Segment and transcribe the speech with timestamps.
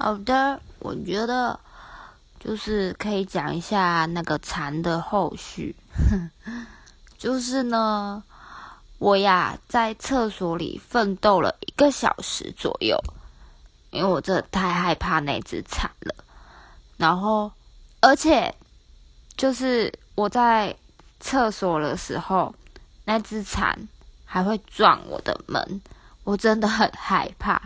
[0.00, 1.58] 好的，我觉得
[2.38, 5.74] 就是可以讲一下那个蝉的后续。
[7.18, 8.22] 就是呢，
[8.98, 12.96] 我呀在厕所里奋斗了一个小时左右，
[13.90, 16.14] 因为我真的太害怕那只蝉了。
[16.96, 17.50] 然后，
[18.00, 18.54] 而且
[19.36, 20.76] 就是我在
[21.18, 22.54] 厕所的时候，
[23.04, 23.76] 那只蝉
[24.24, 25.80] 还会撞我的门，
[26.22, 27.60] 我真的很害怕。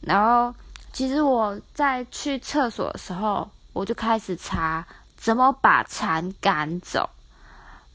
[0.00, 0.54] 然后。
[0.92, 4.84] 其实我在去厕所的时候，我就开始查
[5.16, 7.08] 怎么把蝉赶走。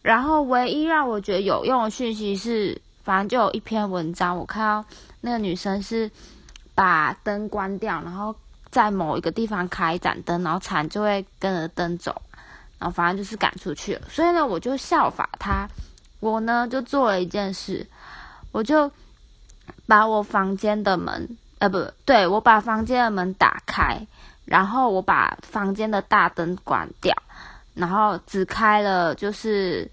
[0.02, 4.86] 然后唯一让我觉得有用的讯息是，反正就有一篇文章，我看到
[5.22, 6.10] 那个女生是
[6.76, 8.36] 把灯关掉，然后
[8.70, 12.22] 在某一个地方开一盏灯，然后蝉就会跟着灯走，
[12.80, 14.02] 然后反正就是赶出去了。
[14.10, 15.68] 所以呢，我就效法她，
[16.20, 17.88] 我呢就做了一件事，
[18.52, 18.92] 我就
[19.88, 21.38] 把我房间的门。
[21.64, 24.06] 呃，不对，我把房间的门打开，
[24.44, 27.16] 然后我把房间的大灯关掉，
[27.74, 29.90] 然后只开了就是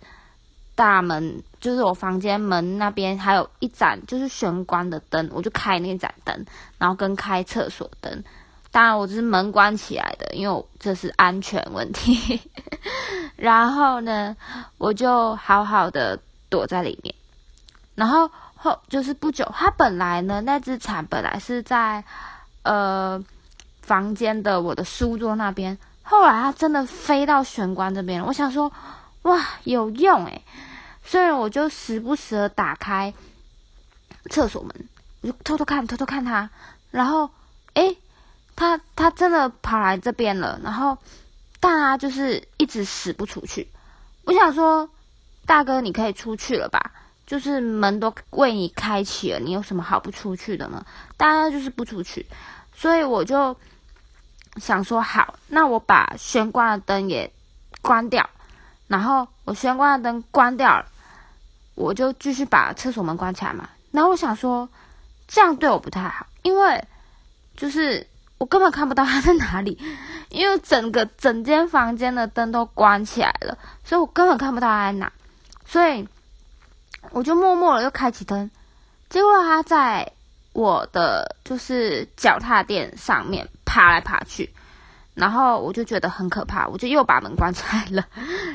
[0.74, 6.44] 大门，就是我房间门那边还有一盏就是玄关的灯，我就开那盏灯，
[6.76, 8.24] 然后跟开厕所灯。
[8.72, 12.40] 当然，我只是门关起来的，因为这是安全问题。
[13.36, 14.36] 然后呢，
[14.76, 16.18] 我就好好的
[16.48, 17.14] 躲在里面，
[17.94, 18.28] 然后。
[18.62, 22.04] 后就是不久，它本来呢，那只蝉本来是在，
[22.62, 23.24] 呃，
[23.80, 25.78] 房间的我的书桌那边。
[26.02, 28.26] 后来它真的飞到玄关这边了。
[28.26, 28.70] 我想说，
[29.22, 30.42] 哇，有用诶。
[31.02, 33.14] 所以我就时不时的打开
[34.28, 34.88] 厕所门，
[35.22, 36.50] 我就偷偷看，偷偷看它。
[36.90, 37.30] 然后，
[37.72, 37.96] 诶，
[38.56, 40.60] 它它真的跑来这边了。
[40.62, 40.98] 然后，
[41.60, 43.68] 但它就是一直死不出去。
[44.24, 44.90] 我想说，
[45.46, 46.92] 大哥，你可以出去了吧？
[47.30, 50.84] 就是门都为你开启了，你有什么好不出去的呢？
[51.16, 52.26] 大家就是不出去，
[52.74, 53.56] 所以我就
[54.56, 57.32] 想说，好，那我把玄关的灯也
[57.82, 58.28] 关掉，
[58.88, 60.86] 然后我玄关的灯关掉了，
[61.76, 63.68] 我就继续把厕所门关起来嘛。
[63.92, 64.68] 然后我想说，
[65.28, 66.84] 这样对我不太好，因为
[67.56, 68.08] 就是
[68.38, 69.78] 我根本看不到他在哪里，
[70.30, 75.12] 因为整个整间房间的灯都关起来了，所以我根本看不到他在哪，
[75.64, 76.08] 所以。
[77.10, 78.50] 我就默默的又开启灯，
[79.08, 80.12] 结果他在
[80.52, 84.52] 我的就是脚踏垫上面爬来爬去，
[85.14, 88.06] 然后我就觉得很可怕，我就又把门关起来了。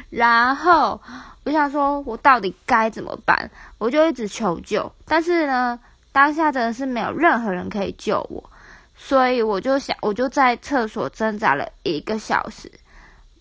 [0.10, 1.02] 然后
[1.44, 3.50] 我想说，我到底该怎么办？
[3.78, 5.80] 我就一直求救，但是呢，
[6.12, 8.50] 当下真的是没有任何人可以救我，
[8.98, 12.72] 所以我就想，我就在厕所挣扎了一个小时。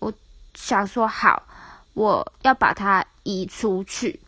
[0.01, 0.13] 我
[0.55, 1.43] 想说，好，
[1.95, 4.21] 我要把它移出去。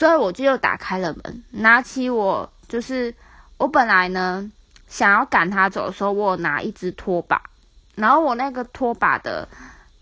[0.00, 3.14] 所以我就又打开了门，拿起我就是
[3.58, 4.50] 我本来呢
[4.88, 7.42] 想要赶他走的时候，我拿一只拖把，
[7.96, 9.46] 然后我那个拖把的，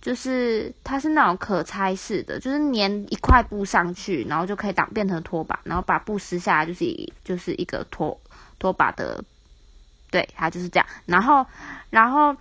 [0.00, 6.84] 就是它是那种可拆式的，就是粘一块布上去，然后就可以当变成拖把，然后把布撕下来就是
[7.24, 8.16] 就是一个拖
[8.60, 9.24] 拖把的，
[10.12, 10.86] 对，它就是这样。
[11.06, 11.44] 然后
[11.90, 12.36] 然后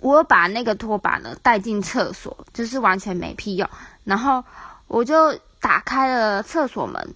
[0.00, 3.66] 我把那个拖把呢带进厕所，就是完全没屁用，
[4.04, 4.44] 然后
[4.86, 5.40] 我就。
[5.64, 7.14] 打开了厕所门，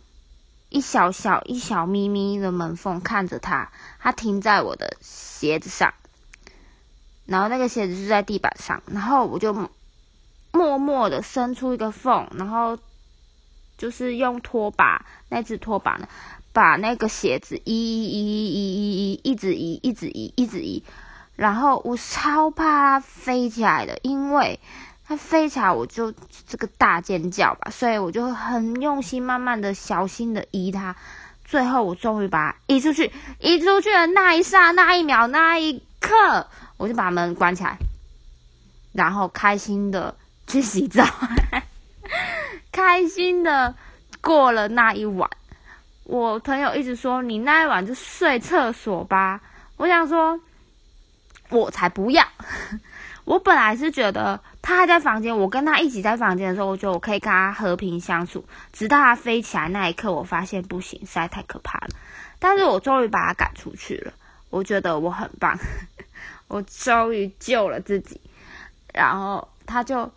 [0.70, 3.70] 一小小一小咪咪的门缝，看着它，
[4.00, 5.92] 它停在我的鞋子上，
[7.26, 9.52] 然后那个鞋子是在地板上，然后我就
[10.50, 12.78] 默默的伸出一个缝，然后
[13.76, 16.08] 就是用拖把，那只拖把呢，
[16.54, 20.82] 把那个鞋子移移移移移移移，一直移，一直移，一直移，
[21.36, 24.58] 然后我超怕它飞起来的，因为。
[25.08, 26.12] 它飞起来，我就
[26.46, 30.94] 这个大尖叫吧，所以我就很用心，慢慢的、小心的移它。
[31.46, 33.10] 最后，我终于把它移出去。
[33.40, 36.46] 移出去的那一刹那一秒、那一刻，
[36.76, 37.78] 我就把门关起来，
[38.92, 40.14] 然后开心的
[40.46, 41.02] 去洗澡，
[42.70, 43.74] 开心的
[44.20, 45.30] 过了那一晚。
[46.04, 49.40] 我朋友一直说：“你那一晚就睡厕所吧。”
[49.78, 50.38] 我想说
[51.48, 52.22] ：“我才不要！”
[53.28, 54.40] 我本来是觉得。
[54.60, 58.44] 他还在房间，我跟他一起在房间的时候，我觉得我可以跟他和平相处。
[58.70, 61.88] 直到他飞起来那一刻，我发现不行，实在太可怕了。
[62.38, 64.12] 但是我终于把他赶出去了，
[64.50, 65.56] 我觉得我很棒，
[66.48, 68.20] 我终于救了自己。
[68.92, 70.12] 然后他就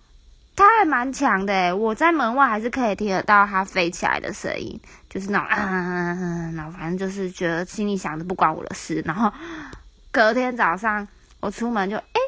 [0.54, 4.78] 他还蛮强的，我在门外还是可以听得到他飞起来的声音，
[5.10, 9.02] 就是那种啊，然后反正就是觉得心里想着不关我的事。
[9.06, 9.32] 然后
[10.12, 11.08] 隔天早上
[11.40, 12.21] 我出门就哎。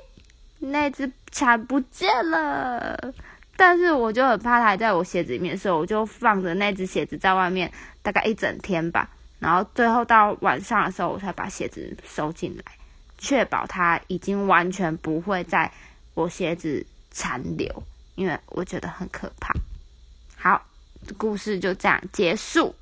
[0.71, 3.13] 那只蝉不见了，
[3.57, 7.71] 但是我就很怕它还在我鞋子里面，所以我就放着那只鞋子在外面
[8.01, 9.09] 大概一整天吧。
[9.39, 12.63] 然后最后到晚上的时候，我才把鞋子收进来。
[13.17, 15.71] 确保它已经完全不会在
[16.13, 17.83] 我鞋子残留，
[18.15, 19.53] 因为我觉得很可怕。
[20.37, 20.65] 好，
[21.17, 22.75] 故事就这样结束。